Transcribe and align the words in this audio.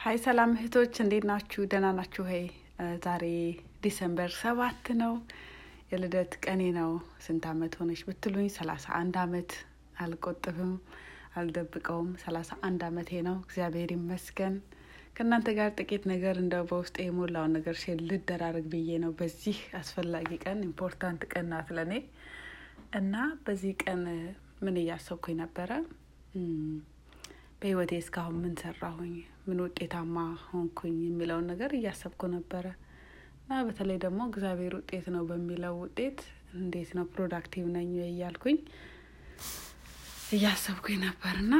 Hi 0.00 0.16
ሰላም 0.24 0.50
እህቶች 0.54 0.94
እንዴት 1.02 1.24
ናችሁ? 1.30 1.60
ደህና 1.70 1.86
ናችሁ? 1.96 2.22
Hi 2.28 2.44
ዛሬ 3.04 3.24
December 3.82 4.30
ሰባት 4.38 4.86
ነው። 5.00 5.12
የልደት 5.90 6.32
ቀኔ 6.44 6.62
ነው። 6.78 6.90
ስንት 7.24 7.44
አመት 7.50 7.72
ሆነች 7.78 8.00
ብትሉኝ 8.06 8.48
ሰላሳ 8.56 8.86
አንድ 9.00 9.16
አመት 9.22 9.50
አልቆጥብም፣ 10.04 10.72
አልደብቀውም። 11.36 12.08
ሰላሳ 12.24 12.50
አንድ 12.68 12.82
አመቴ 12.88 13.20
ነው። 13.28 13.36
እግዚአብሔር 13.44 13.92
ይመስገን። 13.96 14.54
ከእናንተ 15.14 15.54
ጋር 15.58 15.70
ጥቂት 15.78 16.04
ነገር 16.12 16.36
እንደው 16.42 16.64
በውስጤ 16.70 16.96
የሞላውን 17.04 17.54
ነገር 17.58 17.76
share 17.82 18.00
ልደራረግ 18.08 18.66
ብዬ 18.72 18.98
ነው። 19.04 19.12
በዚህ 19.18 19.58
አስፈላጊ 19.80 20.30
ቀን 20.44 20.60
important 20.68 21.24
ቀን 21.32 21.48
ናት 21.52 21.70
ለእኔ 21.76 21.92
እና 22.94 23.14
በዚህ 23.44 23.74
ቀን 23.84 24.02
ምን 24.64 24.78
እያሰብኩኝ 24.80 25.36
ነበረ 25.42 25.70
በህይወቴ 27.60 27.92
እስካሁን 28.00 28.36
ምን 28.42 28.54
ሰራሁኝ፣ 28.60 29.14
ምን 29.50 29.60
ውጤታማ 29.64 30.16
ሆንኩኝ 30.46 30.96
የሚለውን 31.04 31.46
ነገር 31.52 31.70
እያሰብኩ 31.78 32.22
ነበረ። 32.34 32.66
እና 33.42 33.60
በተለይ 33.66 33.98
ደግሞ 34.04 34.20
እግዚአብሔር 34.30 34.74
ውጤት 34.78 35.06
ነው 35.14 35.22
በሚለው 35.30 35.74
ውጤት 35.82 36.18
እንዴት 36.56 36.90
ነው 36.98 37.04
productive 37.14 37.64
ነኝ 37.76 37.90
እያልኩኝ 38.06 38.58
እያሰብኩኝ 40.36 40.98
ነበር። 41.06 41.34
እና 41.42 41.54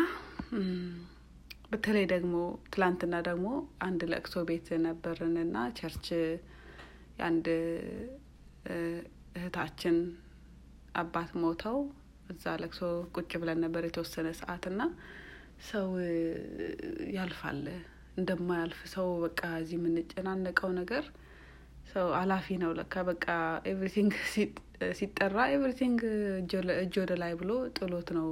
በተለይ 1.72 2.04
ደግሞ 2.12 2.34
ትላንትና 2.72 3.16
ደግሞ 3.28 3.48
አንድ 3.86 4.00
ለቅሶ 4.12 4.36
ቤት 4.48 4.68
ነበርን 4.86 5.34
እና 5.42 5.56
church 5.78 6.06
የአንድ 7.18 7.46
እህታችን 9.36 9.96
አባት 11.00 11.30
ሞተው 11.42 11.78
እዛ 12.32 12.54
ለቅሶ 12.62 12.80
ቁጭ 13.16 13.30
ብለን 13.42 13.60
ነበር 13.64 13.82
የተወሰነ 13.86 14.28
ሰዓት 14.40 14.64
እና 14.70 14.80
ሰው 15.68 15.88
ያልፋል። 17.16 17.62
እንደማያልፍ 18.16 18.78
ሰው 18.92 19.08
በቃ 19.24 19.40
እዚህ 19.60 19.76
የምንጨናነቀው 19.78 20.70
ነገር 20.78 21.04
ሰው 21.92 22.08
አላፊ 22.18 22.56
ነው። 22.62 22.72
ለካ 22.78 23.02
በቃ 23.08 23.26
everything 23.70 24.12
ሲጠራ 24.98 25.36
everything 25.54 25.98
እጅ 26.76 26.94
ወደ 27.00 27.12
ላይ 27.22 27.32
ብሎ 27.40 27.50
ጥሎት 27.78 28.08
ነው 28.18 28.28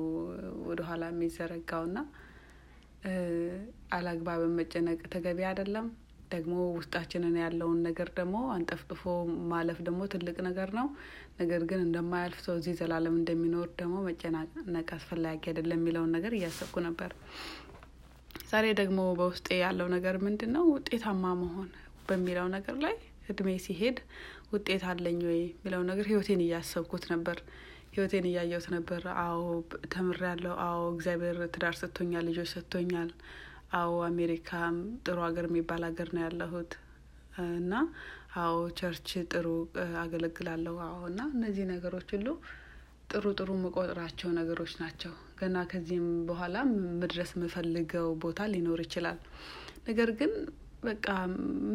ወደኋላ 0.69 1.05
የሚዘረጋው። 1.11 1.85
ና 1.91 2.05
አላግባብን 3.97 4.55
መጨነቅ 4.59 5.01
ተገቢ 5.13 5.41
አይደለም። 5.51 5.89
ደግሞ 6.33 6.55
ውስጣችንን 6.77 7.37
ያለውን 7.43 7.79
ነገር 7.87 8.09
ደግሞ 8.17 8.37
አንጠፍጥፎ 8.55 9.03
ማለፍ 9.53 9.79
ደግሞ 9.87 10.01
ትልቅ 10.13 10.37
ነገር 10.49 10.71
ነው። 10.79 10.87
ነገር 11.41 11.63
ግን 11.71 11.81
እንደማያልፍ 11.85 12.39
ሰው 12.47 12.55
እዚህ 12.61 12.75
ዘላለም 12.81 13.15
እንደሚኖር 13.19 13.69
ደግሞ 13.81 13.97
መጨናነቅ 14.09 14.89
አስፈላጊ 14.97 15.43
አይደለም 15.51 15.79
የሚለውን 15.79 16.15
ነገር 16.17 16.35
እያሰብኩ 16.39 16.77
ነበር። 16.89 17.13
ዛሬ 18.51 18.67
ደግሞ 18.81 19.01
በውስጤ 19.19 19.49
ያለው 19.63 19.89
ነገር 19.95 20.17
ምንድን 20.25 20.53
ነው? 20.57 20.65
ውጤታማ 20.75 21.25
መሆን 21.43 21.69
በሚለው 22.09 22.47
ነገር 22.55 22.77
ላይ 22.85 22.95
እድሜ 23.29 23.49
ሲሄድ 23.65 23.97
ውጤት 24.53 24.83
አለኝ 24.91 25.19
ወይ 25.29 25.41
የሚለው 25.43 25.83
ነገር 25.89 26.07
ህይወቴን 26.11 26.43
እያሰብኩት 26.45 27.05
ነበር። 27.13 27.39
ህይወቴን 27.93 28.27
እያየሁት 28.29 28.67
ነበር። 28.75 29.03
አዎ 29.23 29.41
ተምሬያለሁ። 29.93 30.55
አዎ 30.67 30.81
እግዚአብሔር 30.95 31.39
ትዳር 31.55 31.75
ሰጥቶኛል፣ 31.81 32.25
ልጆች 32.29 32.51
ሰጥቶኛል። 32.55 33.11
አዎ 33.71 33.95
አሜሪካም 34.05 34.77
ጥሩ 35.05 35.17
ሀገር 35.25 35.47
የሚባል 35.49 35.83
ሀገር 35.89 36.09
ነው 36.15 36.23
ያለሁት 36.25 36.73
እና 37.57 37.75
አዎ 38.43 38.57
church 38.79 39.09
ጥሩ 39.33 39.47
አገለግላለሁ። 40.03 40.77
አዎ 40.87 41.01
እና 41.11 41.21
እነዚህ 41.35 41.65
ነገሮች 41.73 42.09
ሁሉ 42.17 42.29
ጥሩ 43.11 43.25
ጥሩ 43.39 43.51
የምቆጥራቸው 43.57 44.31
ነገሮች 44.39 44.73
ናቸው። 44.81 45.13
ገና 45.39 45.59
ከዚህም 45.71 46.09
በኋላ 46.29 46.57
መድረስ 47.03 47.31
የምፈልገው 47.37 48.09
ቦታ 48.25 48.49
ሊኖር 48.55 48.81
ይችላል። 48.85 49.19
ነገር 49.89 50.11
ግን 50.19 50.33
በቃ 50.83 51.07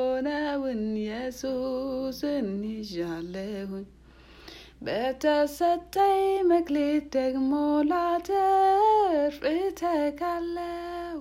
ኢየሱስን 1.02 2.48
ይዣለሁኝ። 2.72 3.86
በተሰጠኝ 4.82 6.20
መክሊት 6.50 7.06
ደግሞ 7.16 7.52
ላተርፍ 7.90 9.38
እተጋለው 9.54 11.18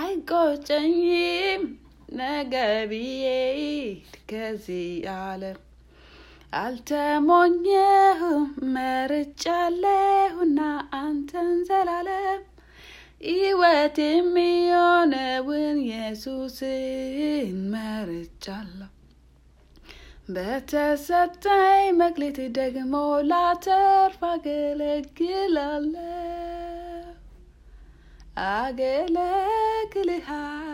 አይቆጨኝም 0.00 1.62
ነገ 2.10 2.54
ብሄድ 2.90 3.90
ከዚህ 4.30 4.86
ዓለም 5.16 5.58
አልተሞኘሁም። 6.52 8.44
መርጫለሁና 8.74 10.58
አንተን 11.00 11.50
ዘላለም 11.68 12.40
ሕይወት 13.26 13.98
የሚሆነውን 14.06 15.78
ኢየሱስን 15.86 17.52
መርጫለሁ። 17.72 18.90
በተሰጠኝ 20.28 21.86
መክሊት 22.00 22.38
ደግሞ 22.58 22.94
ላተርፍ 23.30 24.20
አገለግላለሁ። 24.30 26.06
አገለግልሃለሁ 29.82 30.69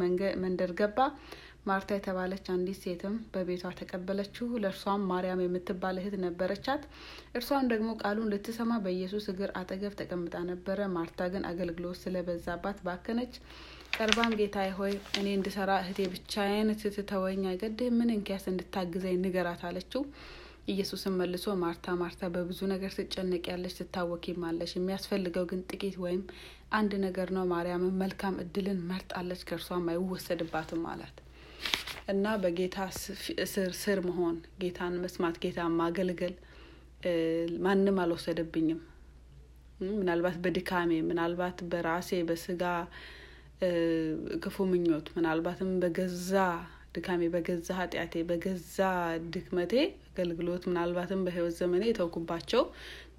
መንደር 0.44 0.72
ገባ 0.80 0.98
ማርታ 1.66 1.90
የተባለች 1.96 2.46
አንዲት 2.52 2.78
ሴትም 2.84 3.16
በቤቷ 3.34 3.72
ተቀበለችው። 3.80 4.48
ለእርሷም 4.62 5.04
ማርያም 5.10 5.44
የምትባል 5.44 5.98
እህት 6.02 6.16
ነበረቻት። 6.24 6.84
እርሷም 7.36 7.70
ደግሞ 7.72 7.90
ቃሉን 8.02 8.32
ልትሰማ 8.34 8.80
በኢየሱስ 8.86 9.26
እግር 9.34 9.52
አጠገብ 9.60 9.94
ተቀምጣ 10.00 10.36
ነበረ። 10.50 10.88
ማርታ 10.96 11.28
ግን 11.34 11.46
አገልግሎት 11.52 12.00
ስለበዛባት 12.02 12.80
ባከነች። 12.88 13.36
ቀርባም 13.96 14.36
ጌታ 14.40 14.58
ሆይ 14.78 14.94
እኔ 15.20 15.28
እንድሰራ 15.36 15.72
እህቴ 15.84 16.02
ብቻዬን 16.14 16.70
ትትተወኝ 16.82 17.42
አይገድህ 17.50 17.90
ምን 17.98 18.12
እንኪያስ 18.16 18.46
እንድታግዘኝ 18.52 19.18
ንገራት? 19.24 19.64
አለችው። 19.70 20.04
ኢየሱስም 20.72 21.14
መልሶ 21.20 21.54
ማርታ 21.62 21.96
ማርታ 22.00 22.24
በብዙ 22.34 22.60
ነገር 22.72 22.92
ትጨነቅ 22.98 23.44
ያለች 23.52 23.76
ትታወኪም 23.80 24.46
አለች 24.50 24.72
የሚያስፈልገው 24.76 25.46
ግን 25.50 25.66
ጥቂት 25.70 25.98
ወይም 26.04 26.22
አንድ 26.74 26.94
ነገር 27.06 27.30
ነው። 27.38 27.46
ማርያምን 27.52 27.98
መልካም 28.02 28.38
እድልን 28.44 28.80
መርጣለች 28.90 29.44
ከእርሷም 29.50 29.90
አይወሰድባትም 29.94 30.86
አላት 30.92 31.18
እና 32.12 32.26
በጌታ 32.42 32.78
ስር 33.48 33.72
ስር 33.82 34.00
መሆን 34.08 34.36
ጌታን 34.62 34.96
መስማት 35.04 35.36
ጌታን 35.44 35.76
ማገልገል 35.80 36.34
ማንም 37.64 37.98
አልወሰደብኝም። 38.04 38.82
ምናልባት 39.94 40.36
በድካሜ 40.44 40.92
ምናልባት 41.08 41.60
በራሴ 41.72 42.20
በስጋ 42.28 42.64
ክፉ 44.44 44.66
ምኞት 44.72 45.08
ምናልባትም 45.16 45.72
በገዛ 45.82 46.34
ድካሜ 46.96 47.24
በገዛ 47.34 47.68
ኃጢአቴ 47.80 48.24
በገዛ 48.30 48.78
ድክመቴ 49.34 49.74
አገልግሎት 50.10 50.64
ምናልባትም 50.70 51.22
በህይወት 51.26 51.56
ዘመኔ 51.60 51.84
የተውኩባቸው 51.90 52.64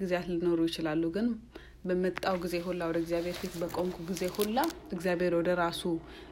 ጊዜያት 0.00 0.27
ሊኖሩ 0.33 0.61
ይችላሉ። 0.69 1.05
ግን 1.17 1.29
በመጣው 1.84 2.37
ጊዜ 2.43 2.56
ሁላ 2.64 2.81
ወደ 2.90 2.99
እግዚአብሔር 3.02 3.37
ፊት 3.38 3.55
በቆምኩ 3.61 3.96
ጊዜ 4.11 4.25
ሁላ 4.34 4.58
እግዚአብሔር 4.93 5.34
ወደ 5.38 5.50
ራሱ 5.61 5.82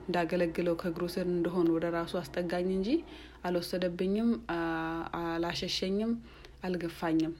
እንዳገለግለው 0.05 0.75
ከእግሩ 0.81 1.05
ስር 1.15 1.27
እንደሆን 1.33 1.69
ወደ 1.75 1.87
ራሱ 1.97 2.13
አስጠጋኝ 2.21 2.69
እንጂ 2.77 2.91
አልወሰደብኝም 3.49 4.31
አላሸሸኝም 5.23 6.13
አልገፋኝም 6.65 7.33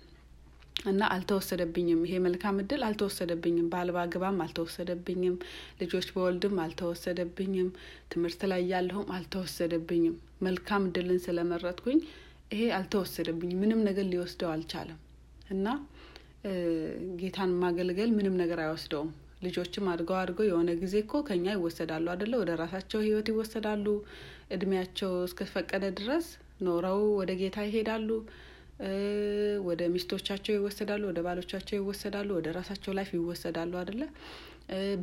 እና 0.87 1.01
አልተወሰደብኝም። 1.15 2.01
ይሄ 2.07 2.15
መልካም 2.27 2.59
እድል 2.63 2.83
አልተወሰደብኝም። 2.87 3.67
በአልባ 3.73 4.05
ግባም 4.13 4.39
አልተወሰደብኝም። 4.45 5.35
ልጆች 5.81 6.07
በወልድም 6.15 6.57
አልተወሰደብኝም። 6.65 7.69
ትምህርት 8.13 8.43
ላይ 8.53 8.63
ያለሁም 8.73 9.07
አልተወሰደብኝም። 9.17 10.15
መልካም 10.43 10.87
እድልን 10.89 11.21
ስለመረጥኩኝ 11.27 11.99
ይሄ 12.53 12.63
አልተወሰደብኝም። 12.79 13.61
ምንም 13.63 13.83
ነገር 13.89 14.07
ሊወስደው 14.13 14.51
አልቻለም። 14.55 14.99
እና 15.51 15.67
ጌታን 17.21 17.51
ማገልገል 17.63 18.11
ምንም 18.17 18.37
ነገር 18.41 18.61
አይወስደውም። 18.65 19.11
ልጆችም 19.45 19.85
አድገው 19.93 20.17
አድገው 20.19 20.47
የሆነ 20.49 20.71
ጊዜ 20.81 20.95
እኮ 21.03 21.23
ከኛ 21.29 21.47
ይወሰዳሉ 21.55 22.07
አደለ 22.15 22.33
ወደ 22.41 22.53
ራሳቸው 22.61 23.01
ህይወት 23.07 23.29
ይወሰዳሉ። 23.33 23.87
እድሜያቸው 24.57 25.13
እስከፈቀደ 25.27 25.85
ድረስ 25.99 26.27
ኖረው 26.67 27.03
ወደ 27.21 27.33
ጌታ 27.41 27.59
ይሄዳሉ። 27.69 28.09
ወደ 29.67 29.81
ሚስቶቻቸው 29.95 30.53
ይወሰዳሉ 30.57 31.03
ወደ 31.09 31.21
ባሎቻቸው 31.27 31.77
ይወሰዳሉ 31.79 32.29
ወደ 32.39 32.49
ራሳቸው 32.57 32.95
life 32.99 33.11
ይወሰዳሉ 33.17 33.73
አደለ 33.81 34.03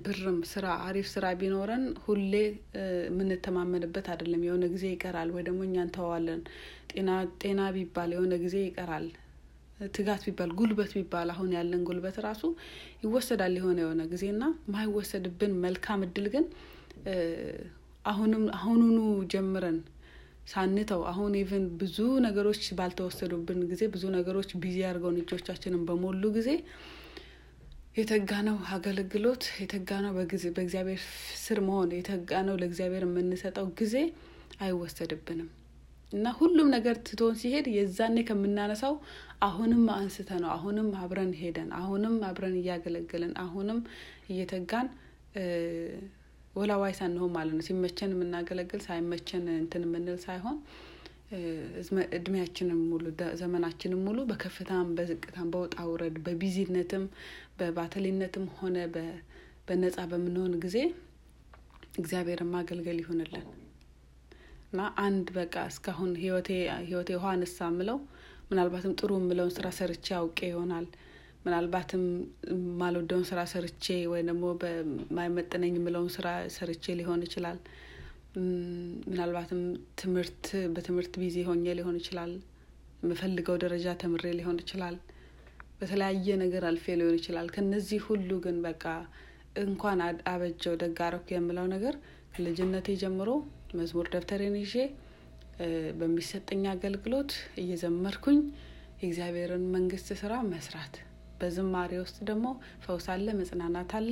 ብርም 0.04 0.40
ስራ 0.52 0.66
አሪፍ 0.86 1.08
ስራ 1.14 1.26
ቢኖረን 1.40 1.86
ሁሌ 2.04 2.34
የምንተማመንበት 3.06 4.08
አይደለም። 4.14 4.44
የሆነ 4.48 4.66
ጊዜ 4.74 4.86
ይቀራል 4.94 5.32
ወይ 5.36 5.46
ደግሞ 5.48 5.62
እኛ 5.68 5.78
እንተዋለን 5.86 6.42
ጤና 6.92 7.10
ጤና 7.42 7.62
ቢባል 7.76 8.12
የሆነ 8.16 8.36
ጊዜ 8.46 8.58
ይቀራል 8.66 9.08
ትጋት 9.92 10.22
ቢባል 10.28 10.52
ጉልበት 10.60 10.92
ቢባል 10.96 11.30
አሁን 11.34 11.50
ያለን 11.56 11.82
ጉልበት 11.88 12.16
ራሱ 12.26 12.44
ይወሰዳል 13.04 13.54
የሆነ 13.58 13.78
የሆነ 13.84 14.02
ጊዜ 14.12 14.24
እና 14.34 14.44
ማይወሰድብን 14.74 15.54
መልካም 15.64 16.04
እድል 16.08 16.28
ግን 16.34 16.46
አሁንም 18.06 18.44
አሁኑኑ 18.58 18.98
ጀምረን 19.34 19.78
ሳንተው 20.52 21.02
አሁን 21.12 21.32
even 21.40 21.66
ብዙ 21.80 21.98
ነገሮች 22.26 22.62
ባልተወሰዱብን 22.78 23.60
ጊዜ 23.72 23.84
ብዙ 23.94 24.04
ነገሮች 24.16 24.50
busy 24.64 24.78
አድርገውን 24.90 25.18
እጆቻችንን 25.22 25.82
በሞሉ 25.88 26.24
ጊዜ 26.38 26.50
የተጋንው 27.98 28.58
አገልግሎት 28.76 29.44
የተጋንው 29.62 30.12
በእግዚአብሔር 30.16 31.02
ስር 31.44 31.60
መሆን 31.68 31.92
የተጋንው 31.98 32.58
ለእግዚአብሔር 32.62 33.06
የምንሰጠው 33.08 33.68
ጊዜ 33.80 33.96
አይወሰድብንም 34.60 35.50
እና 36.12 36.28
ሁሉም 36.38 36.68
ነገር 36.76 36.96
ትቶን 37.08 37.34
ሲሄድ 37.40 37.66
የዛኔ 37.74 38.18
ከምናነሳው 38.28 38.94
አሁንም 39.48 39.84
አንስተን 39.96 40.30
ነው። 40.44 40.50
አሁንም 40.54 40.88
አብረን 41.02 41.32
ሄደን 41.40 41.70
አሁንም 41.80 42.16
አብረን 42.28 42.56
እያገለገልን 42.62 43.34
አሁንም 43.44 43.80
እየተጋን 44.32 44.88
ወላዋይ 46.56 46.94
ሳንሆን 47.00 47.32
ማለት 47.36 47.54
ነው። 47.58 47.66
ሲመቸን 47.68 48.14
የምናገለግል 48.16 48.82
ሳይመቸን 48.86 49.44
እንትን 49.58 49.84
የምንል 49.88 50.18
ሳይሆን 50.26 50.58
እድሜያችንም 52.18 52.80
ሙሉ 52.90 53.06
ዘመናችንም 53.40 54.02
ሙሉ 54.06 54.20
በከፍታም 54.30 54.94
በዝቅታም 54.98 55.50
በውጣ 55.56 55.76
ውረድ 55.90 56.18
በቢዚነትም 56.26 57.04
በባተሊነትም 57.60 58.46
ሆነ 58.58 58.78
በነጻ 59.68 60.00
በምንሆን 60.12 60.54
ጊዜ 60.66 60.78
እግዚአብሔርን 62.02 62.52
ማገልገል 62.54 63.00
ይሆንልን 63.04 63.46
እና 64.78 64.88
አንድ 65.04 65.28
በቃ 65.36 65.54
እስካሁን 65.70 66.10
ህይወቴ 66.20 66.48
ህይወቴ 66.82 67.10
ውሃ 67.16 67.28
አነሳ 67.32 67.68
ምለው 67.76 67.98
ምናልባትም 68.50 68.92
ጥሩ 69.00 69.12
የምለውን 69.20 69.54
ስራ 69.56 69.68
ሰርቼ 69.78 70.08
አውቄ 70.18 70.40
ይሆናል። 70.50 70.86
ምናልባትም 71.46 72.04
ማልወደውን 72.82 73.26
ስራ 73.30 73.40
ሰርቼ 73.52 73.86
ወይ 74.12 74.22
ደግሞ 74.28 74.44
በማይመጥነኝ 74.62 75.74
የምለውን 75.80 76.12
ስራ 76.18 76.28
ሰርቼ 76.58 76.96
ሊሆን 77.00 77.24
ይችላል። 77.28 77.58
ምናልባትም 79.08 79.64
ትምህርት 80.02 80.46
በትምህርት 80.74 81.14
busy 81.24 81.48
ሆኜ 81.50 81.76
ሊሆን 81.80 82.00
ይችላል። 82.02 82.34
የምፈልገው 83.04 83.58
ደረጃ 83.66 83.98
ተምሬ 84.02 84.36
ሊሆን 84.40 84.62
ይችላል። 84.64 84.98
በተለያየ 85.82 86.40
ነገር 86.44 86.66
አልፌ 86.72 86.98
ሊሆን 87.02 87.20
ይችላል። 87.20 87.50
ከነዚህ 87.56 88.02
ሁሉ 88.08 88.30
ግን 88.46 88.60
በቃ 88.68 88.86
እንኳን 89.64 90.00
አበጀው 90.32 90.78
ደግ 90.82 91.00
አረኩ 91.04 91.28
የምለው 91.36 91.68
ነገር 91.76 91.96
ከልጅነቴ 92.34 92.90
ጀምሮ 93.02 93.30
መዝሙር 93.74 94.08
ደብተሬን 94.14 94.56
ይዤ 94.62 94.74
በሚሰጠኝ 96.00 96.64
አገልግሎት 96.72 97.32
እየዘመርኩኝ 97.62 98.40
የእግዚአብሔርን 99.00 99.66
መንግስት 99.74 100.08
ስራ 100.22 100.34
መስራት። 100.50 100.96
በዝማሬ 101.40 101.92
ውስጥ 102.02 102.18
ደግሞ 102.30 102.46
ፈውስ 102.84 103.08
አለ 103.14 103.28
መጽናናት 103.40 103.92
አለ 103.98 104.12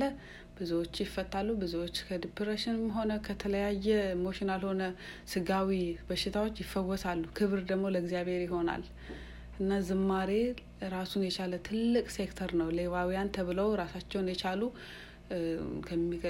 ብዙዎች 0.58 0.94
ይፈታሉ 1.02 1.48
ብዙዎች 1.62 1.96
ከ 2.06 2.17
depression 2.17 2.73
ም 2.73 2.84
ሆነ 2.96 3.12
ከተለያየ 3.26 3.86
emotional 4.12 4.62
ሆነ 4.68 4.82
ስጋዊ 5.32 5.70
በሽታዎች 6.08 6.60
ይፈወሳሉ። 6.62 7.22
ክብር 7.38 7.62
ደግሞ 7.70 7.86
ለእግዚአብሔር 7.94 8.42
ይሆናል። 8.46 8.84
እና 9.60 9.80
ዝማሬ 9.88 10.30
ራሱን 10.94 11.22
የቻለ 11.26 11.54
ትልቅ 11.66 12.06
ሴክተር 12.16 12.50
ነው። 12.60 12.70
ሌዋውያን 12.78 13.32
ተብለው 13.36 13.68
ራሳቸውን 13.82 14.30
የቻሉ 14.32 14.62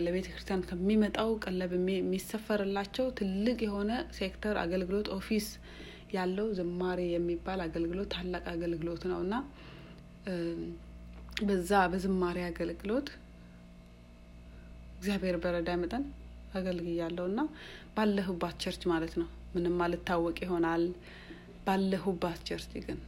ለቤተ 0.00 0.26
ክርስቲያን 0.28 0.62
ከሚመጣው 0.68 1.30
ቀለብ 1.44 1.72
የሚሰፈርላቸው 1.92 3.06
ትልቅ 3.18 3.58
የሆነ 3.66 3.90
ሴክተር 4.18 4.56
አገልግሎት 4.62 5.08
office 5.16 5.46
ያለው 6.16 6.46
ዝማሬ 6.58 7.00
የሚባል 7.12 7.60
አገልግሎት 7.64 8.08
ታላቅ 8.14 8.44
አገልግሎት 8.52 9.02
ነው። 9.10 9.20
እና 9.24 9.34
በዛ 11.42 11.80
በዝማሬ 11.92 12.38
አገልግሎት 12.48 13.08
እግዚአብሔር 14.98 15.36
በረዳ 15.42 15.70
መጠን 15.80 16.04
አገልግያለሁ። 16.54 17.24
እና 17.30 17.40
ባለሁባት 17.96 18.56
church 18.64 18.82
ማለት 18.92 19.14
ነው። 19.20 19.28
ምንም 19.54 19.76
አልታወቅ 19.84 20.36
ይሆናል። 20.44 20.84
ባለሁባት 21.66 22.40
church 22.48 22.72
ግን 22.86 22.98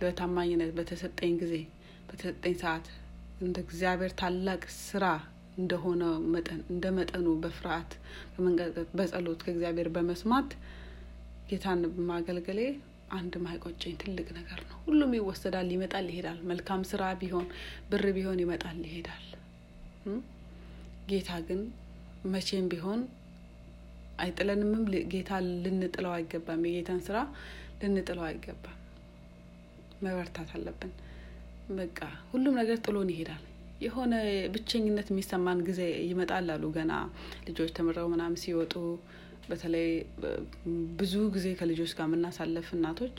በታማኝነት 0.00 0.70
በተሰጠኝ 0.76 1.32
ጊዜ 1.42 1.54
በተሰጠኝ 2.08 2.54
ሰዓት 2.60 2.86
እንደ 3.40 3.56
እግዚአብሔር 3.64 4.12
ታላቅ 4.20 4.62
ስራ 4.80 5.04
እንደሆነ 5.56 6.02
መጠን 6.32 6.60
እንደ 6.72 6.86
መጠኑ 6.96 7.26
በፍርሃት 7.42 7.92
በመንቀጥቀጥ 8.32 8.88
በጸሎት 8.98 9.40
ከእግዚአብሔር 9.44 9.88
በመስማት 9.94 10.50
ጌታን 11.50 11.80
ማገልገሌ 12.08 12.60
አንድ 13.16 13.34
ማይቆጨኝ 13.42 13.94
ትልቅ 14.00 14.28
ነገር 14.38 14.60
ነው። 14.68 14.78
ሁሉም 14.86 15.10
ይወሰዳል 15.16 15.68
ይመጣል 15.74 16.06
ይሄዳል። 16.12 16.38
መልካም 16.50 16.80
ስራ 16.90 17.02
ቢሆን 17.20 17.46
ብር 17.90 18.04
ቢሆን 18.16 18.40
ይመጣል 18.44 18.80
ይሄዳል። 18.88 19.24
ጌታ 21.10 21.30
ግን 21.48 21.60
መቼም 22.26 22.66
ቢሆን 22.72 23.00
አይጥለንምም። 24.18 24.84
ጌታ 25.12 25.30
ልንጥለው 25.64 26.12
አይገባም። 26.16 26.64
የጌታን 26.68 27.02
ስራ 27.06 27.16
ልንጥለው 27.82 28.24
አይገባም። 28.28 28.78
መበርታት 30.02 30.50
አለብን። 30.56 30.92
በቃ 31.76 32.00
ሁሉም 32.32 32.56
ነገር 32.60 32.78
ጥሎን 32.84 33.10
ይሄዳል 33.12 33.44
የሆነ 33.80 34.14
ብቸኝነት 34.54 35.08
የሚሰማን 35.12 35.58
ጊዜ 35.66 35.80
ይመጣል 36.08 36.48
አሉ። 36.54 36.64
ገና 36.76 36.92
ልጆች 37.48 37.70
ተምረው 37.76 38.06
ምናምን 38.12 38.40
ሲወጡ 38.42 38.74
በተለይ 39.48 39.88
ብዙ 41.00 41.14
ጊዜ 41.34 41.48
ከልጆች 41.58 41.92
ጋር 41.98 42.06
የምናሳልፍ 42.08 42.68
እናቶች 42.76 43.16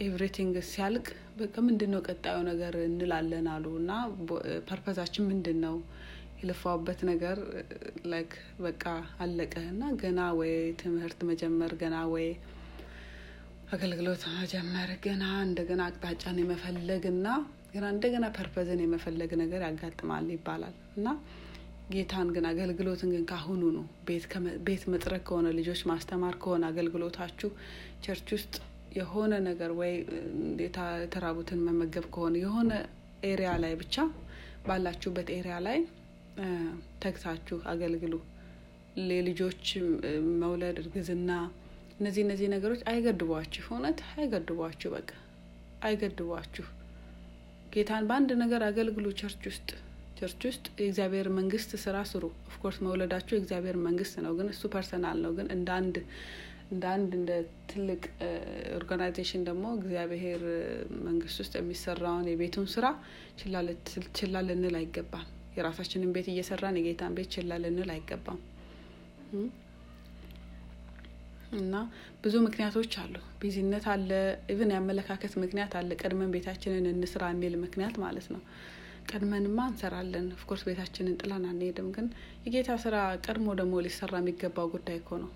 everything 0.00 0.56
ሲያልቅ 0.68 1.06
በቃ 1.38 1.54
ምንድን 1.66 1.90
ነው 1.94 2.00
ቀጣዩ 2.06 2.36
ነገር 2.50 2.74
እንላለን 2.84 3.48
አሉ። 3.54 3.66
እና 3.80 3.92
purpose 4.68 4.98
ኣችን 4.98 5.28
ምንድን 5.30 5.58
ነው 5.64 5.76
የለፋሁበት 6.40 7.00
ነገር 7.08 7.38
like 8.10 8.32
በቃ 8.60 8.84
አለቀ። 9.20 9.54
እና 9.72 9.84
ገና 10.02 10.20
ወይ 10.40 10.52
ትምህርት 10.82 11.20
መጀመር 11.30 11.72
ገና 11.80 11.96
ወይ 12.12 12.28
አገልግሎት 13.72 14.22
መጀመር 14.36 14.90
ገና 15.04 15.24
እንደገና 15.46 15.80
አቅጣጫን 15.88 16.38
የመፈለግ 16.42 17.04
እና 17.10 17.26
ገና 17.78 17.88
እንደገና 17.94 18.26
purpose 18.36 18.70
ን 18.70 18.80
የመፈለግ 18.82 19.30
ነገር 19.40 19.60
ያጋጥማል 19.64 20.24
ይባላል። 20.32 20.74
እና 20.96 21.08
ጌታን 21.92 22.28
ግን 22.34 22.44
አገልግሎትን 22.48 23.10
ግን 23.14 23.24
ካሁኑ 23.30 23.62
ነው። 23.76 23.84
ቤት 24.66 24.82
መጥረግ 24.92 25.22
ከሆነ 25.28 25.48
ልጆች 25.58 25.80
ማስተማር 25.90 26.34
ከሆነ 26.42 26.62
አገልግሎታችሁ 26.70 27.50
church 28.04 28.28
ውስጥ 28.36 28.54
የሆነ 28.98 29.32
ነገር 29.46 29.70
ወይ 29.80 29.92
የተራቡትን 30.62 31.60
መመገብ 31.66 32.06
ከሆነ 32.14 32.34
የሆነ 32.42 32.70
area 33.24 33.52
ላይ 33.64 33.74
ብቻ 33.82 33.96
ባላችሁበት 34.66 35.30
area 35.36 35.58
ላይ 35.66 35.78
ተግታችሁ 37.02 37.58
አገልግሉ። 37.72 38.14
የልጆች 39.10 39.64
መውለድ 40.40 40.78
እርግዝና 40.82 41.30
እነዚህ 41.98 42.22
እነዚህ 42.26 42.50
ነገሮች 42.54 42.82
አይገድቧችሁ። 42.90 43.66
እውነት 43.72 44.00
አይገድቧችሁ 44.14 44.90
በቃ 44.96 45.10
አይገድቧችሁ 45.82 46.66
ጌታን 47.72 48.06
በአንድ 48.08 48.30
ነገር 48.42 48.62
አገልግሉ 48.66 49.06
church 49.18 49.42
ውስጥ። 49.50 49.68
church 50.18 50.42
ውስጥ 50.48 50.64
የእግዚአብሔር 50.80 51.26
መንግስት 51.36 51.70
ስራ 51.82 51.96
ስሩ። 52.10 52.24
of 52.48 52.55
course 52.55 52.78
መውለዳችሁ 52.84 53.34
የእግዚአብሔር 53.36 53.76
መንግስት 53.84 54.14
ነው 54.24 54.32
ግን 54.38 54.48
እሱ 54.52 54.62
personal 54.72 55.18
ነው። 55.24 55.32
ግን 55.36 55.48
እንደ 55.56 55.68
አንድ 55.78 55.96
እንደ 56.72 56.84
አንድ 56.94 57.10
እንደ 57.18 57.30
ትልቅ 57.70 58.02
organization 58.78 59.42
ደግሞ 59.48 59.66
እግዚአብሔር 59.78 60.42
መንግስት 61.06 61.38
ውስጥ 61.42 61.54
የሚሰራውን 61.58 62.26
የቤቱን 62.30 62.66
ስራ 62.74 62.86
ችላ 64.18 64.42
ልንል 64.48 64.76
አይገባም። 64.80 65.26
የራሳችንን 65.56 66.12
ቤት 66.14 66.28
እየሰራን 66.32 66.76
የጌታን 66.78 67.14
ቤት 67.16 67.30
ችላ 67.34 67.56
ልንል 67.62 67.90
አይገባም 67.94 68.40
እና 71.56 71.74
ብዙ 72.22 72.34
ምክንያቶች 72.44 72.92
አሉ። 73.02 73.14
busy 73.40 73.62
ነት 73.62 73.84
አለ 73.92 74.10
even 74.52 74.72
የአመለካከት 74.72 75.32
ምክንያት 75.42 75.72
አለ። 75.78 75.90
ቀድመን 76.00 76.32
ቤታችንን 76.34 76.86
እንስራ 76.92 77.22
የሚል 77.32 77.54
ምክንያት 77.62 77.96
ማለት 78.02 78.26
ነው። 78.34 78.42
ቀድመንማ 79.10 79.58
እንሰራለን። 79.70 80.26
of 80.34 80.41
course 80.41 80.62
ቤታችንን 80.68 81.18
ጥለን 81.20 81.44
አንሄድም። 81.50 81.88
ግን 81.96 82.06
የጌታ 82.46 82.70
ስራ 82.82 82.96
ቀድሞ 83.26 83.48
ደግሞ 83.60 83.74
ሊሰራ 83.86 84.14
የሚገባው 84.22 84.68
ጉዳይ 84.74 84.98
እኮ 85.02 85.10
ነው። 85.22 85.30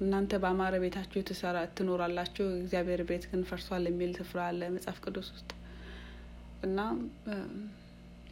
እናንተ 0.00 0.32
በአማረ 0.42 0.74
ቤታችሁ 0.82 1.20
ትሰራ 1.28 1.56
ትኖራላችሁ። 1.76 2.46
እግዚአብሔር 2.58 3.00
ቤት 3.08 3.24
ግን 3.30 3.40
ፈርሷል 3.48 3.86
የሚል 3.90 4.12
ስፍራ 4.18 4.40
አለ 4.50 4.70
መጽሐፍ 4.74 4.98
ቅዱስ 5.04 5.30
ውስጥ። 5.34 5.50
እና 6.64 6.78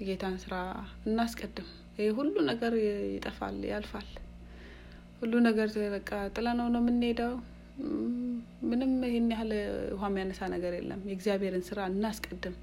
የጌታን 0.00 0.37
ስራ 0.43 0.55
እናስቀድም። 1.07 1.69
ይህ 1.99 2.11
ሁሉ 2.16 2.35
ነገር 2.49 2.73
ይጠፋል 3.12 3.59
ያልፋል 3.71 4.09
ሁሉ 5.20 5.35
ነገር 5.46 5.68
በቃ 5.94 6.11
ጥለነው 6.35 6.66
ነው 6.75 6.80
የምንሄደው። 6.82 7.32
ምንም 8.68 8.92
ይህን 9.06 9.28
ያህል 9.32 9.50
ውሃ 9.94 10.04
የሚያነሳ 10.11 10.49
ነገር 10.54 10.73
የለም። 10.76 11.00
የእግዚአብሔርን 11.08 11.64
ስራ 11.68 11.78
እናስቀድም። 11.90 12.54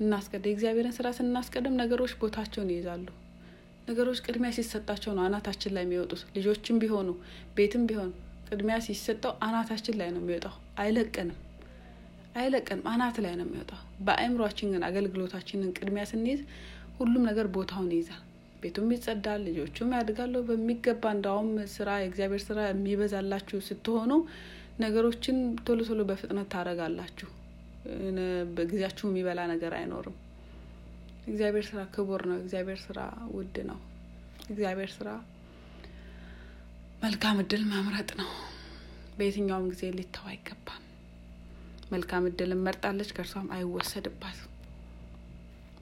እናስቀድም 0.00 0.48
የእግዚአብሔርን 0.50 0.94
ስራ 0.98 1.08
ስናስቀድም 1.16 1.74
ነገሮች 1.80 2.12
ቦታቸውን 2.20 2.70
ይይዛሉ። 2.74 3.06
ነገሮች 3.88 4.18
ቅድሚያ 4.24 4.50
ሲሰጣቸው 4.56 5.12
ነው 5.16 5.22
አናታችን 5.26 5.72
ላይ 5.76 5.84
የሚወጡት። 5.86 6.22
ልጆችም 6.36 6.78
ቢሆኑ 6.82 7.08
ቤትም 7.56 7.84
ቢሆን 7.90 8.10
ቅድሚያ 8.48 8.76
ሲሰጠው 8.86 9.32
አናታችን 9.46 9.96
ላይ 10.00 10.08
ነው 10.14 10.20
የሚወጣው። 10.22 10.54
አይለቀንም 10.78 11.38
አይለቀንም 12.36 12.86
አናት 12.92 13.16
ላይ 13.24 13.34
ነው 13.38 13.46
የሚወጣው። 13.46 13.78
በአእምሯችን 14.00 14.72
ግን 14.74 14.82
አገልግሎታችንን 14.88 15.70
ቅድሚያ 15.78 16.04
ስንይዝ 16.10 16.40
ሁሉም 16.98 17.22
ነገር 17.28 17.46
ቦታውን 17.56 17.90
ይይዛል 17.94 18.22
ቤቱም 18.62 18.92
ይጸዳል 18.94 19.40
ልጆቹም 19.46 19.90
ያድጋሉ። 19.96 20.34
በሚገባ 20.48 21.10
እንዳውም 21.16 21.50
ስራ 21.74 21.88
የእግዚአብሔር 22.00 22.42
ስራ 22.46 22.60
የሚበዛላችሁ 22.66 23.58
ስትሆኑ 23.68 24.12
ነገሮችን 24.80 25.36
ቶሎ 25.66 25.80
ቶሎ 25.88 26.02
በፍጥነት 26.08 26.48
ታረጋላችሁ 26.52 27.28
በጊዜያችሁ 28.56 29.06
የሚበላ 29.08 29.40
ነገር 29.52 29.72
አይኖርም። 29.78 30.16
እግዚአብሔር 31.28 31.64
ስራ 31.68 31.80
ክቡር 31.94 32.22
ነው። 32.30 32.36
እግዚአብሔር 32.42 32.78
ስራ 32.84 32.98
ውድ 33.34 33.56
ነው። 33.70 33.78
እግዚአብሔር 34.50 34.90
ስራ 34.94 35.08
መልካም 37.02 37.38
እድል 37.42 37.64
መምረጥ 37.72 38.10
ነው። 38.20 38.30
በየትኛውም 39.18 39.66
ጊዜ 39.72 39.82
ሊተው 39.96 40.26
አይገባም። 40.30 40.84
መልካም 41.92 42.24
እድል 42.28 42.50
እመርጣለች 42.56 43.10
ከእርሷም 43.16 43.48
አይወሰድባትም 43.54 44.52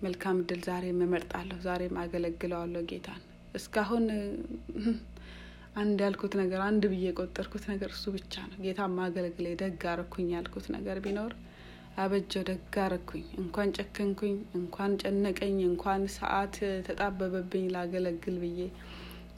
መልካም 0.04 0.40
እድል 0.42 0.60
ዛሬም 0.66 0.98
እመርጣለሁ 1.04 1.58
ዛሬም 1.64 1.94
አገለግለዋለሁ 2.00 2.82
ጌታን። 2.90 3.22
እስካሁን 3.54 4.04
አንድ 5.76 5.98
ያልኩት 6.04 6.34
ነገር 6.40 6.60
አንድ 6.66 6.82
ብዬ 6.90 7.02
የቆጠርኩት 7.06 7.64
ነገር 7.70 7.90
እሱ 7.94 8.04
ብቻ 8.14 8.34
ነው። 8.46 8.58
ጌታ 8.64 8.80
ማገልግለ 8.94 9.46
ደግ 9.62 9.82
አረኩኝ 9.90 10.28
ያልኩት 10.34 10.66
ነገር 10.74 10.98
ቢኖር 11.04 11.32
አበጀው 11.96 12.44
ደግ 12.48 12.76
አረኩኝ። 12.82 13.24
እንኳን 13.42 13.68
ጨከንኩኝ 13.76 14.34
እንኳን 14.58 14.92
ጨነቀኝ 15.02 15.58
እንኳን 15.68 16.02
ሰዓት 16.16 16.56
ተጣበበብኝ 16.86 17.66
ላገለግል 17.74 18.38
ብዬ 18.42 18.60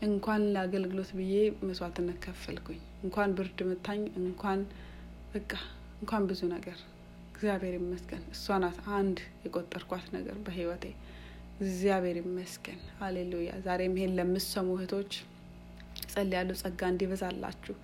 እንኳን 0.03 0.43
ለአገልግሎት 0.55 1.11
ብዬ 1.19 1.35
መስዋዕትነት 1.62 2.19
ከፈልኩኝ። 2.25 2.81
እንኳን 3.05 3.35
ብርድ 3.37 3.61
መታኝ 3.71 4.03
እንኳን 4.23 4.61
በቃ 5.33 5.53
እንኳን 6.00 6.25
ብዙ 6.29 6.41
ነገር 6.53 6.79
እግዚአብሔር 7.38 7.75
ይመስገን። 7.76 8.23
እሷ 8.33 8.54
ናት 8.59 8.78
አንድ 8.95 9.16
የቆጠርኳት 9.45 10.07
ነገር 10.14 10.37
በህይወቴ። 10.47 10.85
እግዚአብሔር 11.61 12.16
ይመስገን። 12.21 12.80
ሀሌሉያ 12.99 13.50
ዛሬም 13.66 13.95
ይሄን 13.99 14.14
ለምሰሙ 14.18 14.68
እህቶች 14.76 15.12
ጸልያለሁ። 16.12 16.57
ጸጋ 16.62 16.80
እንዲበዛላችሁ 16.92 17.75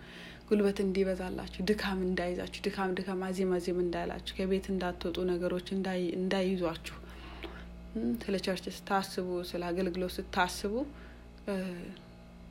ጉልበት 0.48 0.78
እንዲበዛላችሁ፣ 0.84 1.60
ድካም 1.68 2.00
እንዳይዛችሁ፣ 2.06 2.60
ድካም 2.66 2.90
ድካም 2.98 3.20
አዚም 3.28 3.52
አዚም 3.56 3.78
እንዳይላችሁ፣ 3.84 4.32
ከቤት 4.38 4.66
እንዳትወጡ 4.72 5.16
ነገሮች 5.30 5.68
እንዳይዟችሁ፣ 6.18 6.96
ስለ 8.24 8.36
church 8.46 8.66
ስታስቡ፣ 8.76 9.28
ስለ 9.50 9.62
አገልግሎት 9.70 10.14
ስታስቡ 10.18 10.74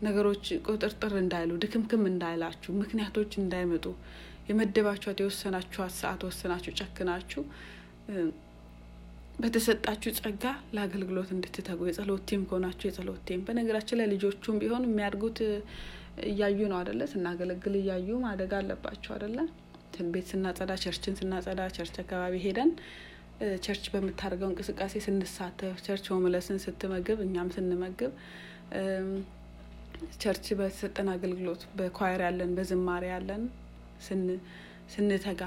ነገሮች 0.03 0.45
ቁጥርጥር 0.67 1.13
እንዳይሉ፣ 1.21 1.51
ድክምክም 1.63 2.05
እንዳይላችሁ፣ 2.11 2.71
ምክንያቶች 2.81 3.33
እንዳይመጡ 3.41 3.85
የመደባችኋት 4.47 5.19
የወሰናችኋት 5.23 5.93
ሰዓት 5.99 6.21
ወሰናችሁ 6.27 6.71
ጨክናችሁ 6.79 7.43
በተሰጣችሁ 9.39 10.11
ጸጋ 10.17 10.43
ለአገልግሎት 10.75 11.29
እንድትተጉ 11.35 11.79
የጸሎት 11.87 12.23
team 12.29 12.41
ከሆናችሁ 12.49 12.85
የጸሎት 12.89 13.21
team። 13.27 13.41
በነገራችን 13.47 13.97
ላይ 13.99 14.07
ልጆቹም 14.13 14.59
ቢሆን 14.61 14.83
የሚያድጉት 14.87 15.39
እያዩ 16.27 16.59
ነው 16.71 16.77
አደለ? 16.81 17.01
ስናገለግል 17.11 17.75
እያዩ 17.79 18.09
ማደግ 18.25 18.51
አለባቸው 18.59 19.11
አደለ? 19.15 19.37
ቤት 20.13 20.27
ስናጸዳ፣ 20.31 20.71
church 20.83 21.07
ን 21.07 21.15
ስናጸዳ፣ 21.19 21.61
church 21.75 21.95
አካባቢ 22.03 22.35
ሄደን 22.45 22.69
church 23.63 23.85
በምታደርገው 23.93 24.49
እንቅስቃሴ 24.51 24.93
ስንሳተፍ፣ 25.05 25.77
church 25.85 26.05
homeless 26.13 26.50
ን 26.50 26.59
ስትመግብ፣ 26.65 27.17
እኛም 27.25 27.49
ስንመግብ፣ 27.55 28.11
church 30.21 30.45
በተሰጠን 30.59 31.09
አገልግሎት 31.13 31.61
በ 31.77 31.90
choir 31.90 32.21
ያለን 32.27 32.51
በዝማሬ 32.57 33.03
ያለን 33.13 33.43
ስንተጋ 34.93 35.41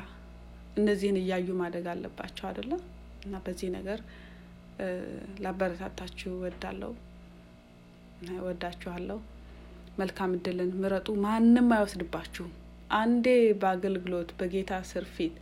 እነዚህን 0.78 1.18
እያዩ 1.20 1.48
ማደግ 1.60 1.86
አለባቸው 1.92 2.44
አደለም? 2.50 2.82
እና 3.26 3.36
በዚህ 3.44 3.68
ነገር 3.76 3.98
ላበረታታችሁ 5.44 6.32
እወዳለሁ 6.42 6.92
እወዳችኋለሁ። 8.46 9.18
መልካም 9.98 10.32
እድልን 10.36 10.70
ምረጡ። 10.82 11.08
ማንም 11.24 11.68
አይወስድባችሁም። 11.76 12.52
አንዴ 12.94 13.26
በአገልግሎት 13.60 14.30
በጌታ 14.40 14.72
ስር 14.90 15.04
ፊት 15.14 15.36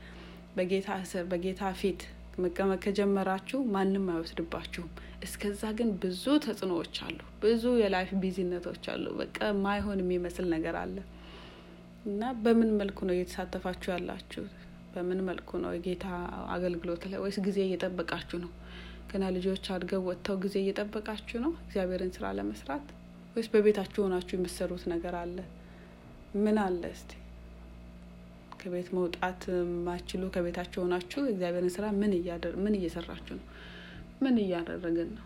በጌታ 0.56 0.90
ስር 1.10 1.24
በጌታ 1.32 1.62
ፊት 1.80 2.02
መቀመጥ 2.38 2.78
ከጀመራችሁ 2.84 3.58
ማንም 3.74 4.06
አይወስድባችሁም። 4.12 4.90
እስከዛ 5.24 5.62
ግን 5.78 5.90
ብዙ 6.02 6.24
ተጽዕኖዎች 6.44 6.96
አሉ። 7.06 7.18
ብዙ 7.42 7.64
የላይፍ 7.82 8.10
ቢዚነቶች 8.22 8.84
አሉ። 8.94 9.04
በቃ 9.20 9.36
ማይሆን 9.64 10.00
የሚመስል 10.02 10.46
ነገር 10.54 10.76
አለ 10.80 10.96
እና 12.04 12.22
በምን 12.44 12.70
መልኩ 12.80 12.98
ነው 13.08 13.14
እየተሳተፋችሁ 13.14 13.88
ያላችሁት? 13.92 14.52
በምን 14.94 15.20
መልኩ 15.28 15.50
ነው 15.62 15.70
የጌታ 15.74 16.06
አገልግሎት 16.54 17.02
ላይ 17.10 17.18
ወይስ 17.22 17.38
ጊዜ 17.46 17.58
እየጠበቃችሁ 17.66 18.38
ነው? 18.42 18.50
ገና 19.10 19.24
ልጆች 19.36 19.64
አድገው 19.74 20.02
ወጥተው 20.08 20.36
ጊዜ 20.44 20.54
እየጠበቃችሁ 20.62 21.38
ነው 21.44 21.52
እግዚአብሔርን 21.64 22.12
ስራ 22.16 22.32
ለመስራት 22.38 22.86
ወይስ 23.34 23.48
በቤታችሁ 23.54 24.00
ሆናችሁ 24.06 24.34
የምትሰሩት 24.36 24.84
ነገር 24.92 25.14
አለ? 25.22 25.36
ምን 26.44 26.56
አለ 26.64 26.82
እስቲ 26.94 27.10
ከቤት 28.60 28.88
መውጣት 28.96 29.42
ማችሉ 29.88 30.24
ከቤታችሁ 30.34 30.80
ሆናችሁ 30.84 31.22
እግዚአብሔርን 31.32 31.74
ስራ 31.76 31.86
ምን 32.00 32.12
ምን 32.64 32.74
እየሰራችሁ 32.78 33.34
ነው? 33.40 33.46
ምን 34.22 34.36
እያደረግን 34.44 35.10
ነው? 35.16 35.24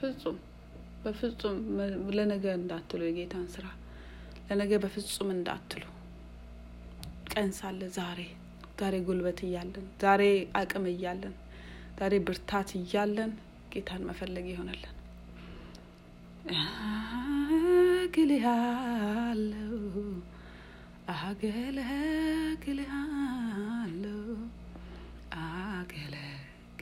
ፍጹም 0.00 0.38
በፍጹም 1.04 1.58
ለነገ 2.16 2.46
እንዳትሉ 2.60 3.02
የጌታን 3.08 3.46
ስራ 3.54 3.66
ለነገ 4.48 4.72
በፍጹም 4.82 5.30
እንዳትሉ 5.34 5.82
ቀን 7.32 7.50
ሳለ 7.56 7.80
ዛሬ 7.96 8.20
ዛሬ 8.80 8.94
ጉልበት 9.06 9.40
እያለን 9.46 9.86
ዛሬ 10.02 10.22
አቅም 10.60 10.84
እያለን 10.90 11.34
ዛሬ 11.98 12.12
ብርታት 12.26 12.70
እያለን 12.78 13.32
ጌታን 13.72 14.02
መፈለግ 14.08 14.46
ይሆነልን። 14.52 14.92
አገለግልሃለሁ 18.28 19.72
አገለግልሃለሁ 21.14 22.96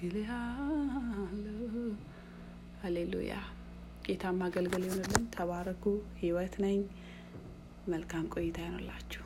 አገለግልሃለሁ። 0.07 1.73
ሀሌሉያ። 2.83 3.35
ጌታ 4.07 4.25
ማገልገል 4.39 4.83
ይሆንልን። 4.87 5.25
ተባረኩ። 5.35 5.85
ህይወት 6.21 6.55
ነኝ። 6.65 6.81
መልካም 7.87 8.25
ቆይታ 8.35 8.59
ይሆንላችሁ። 8.63 9.24